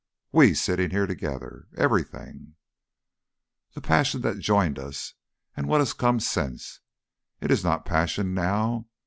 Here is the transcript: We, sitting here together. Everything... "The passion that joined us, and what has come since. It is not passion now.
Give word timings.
We, 0.31 0.55
sitting 0.55 0.89
here 0.89 1.05
together. 1.05 1.67
Everything... 1.77 2.55
"The 3.73 3.81
passion 3.81 4.21
that 4.21 4.39
joined 4.39 4.79
us, 4.79 5.13
and 5.55 5.67
what 5.67 5.79
has 5.79 5.93
come 5.93 6.19
since. 6.19 6.79
It 7.39 7.51
is 7.51 7.63
not 7.63 7.85
passion 7.85 8.33
now. 8.33 8.87